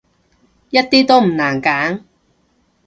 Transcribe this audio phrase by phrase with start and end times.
[0.71, 2.01] 一啲都唔難揀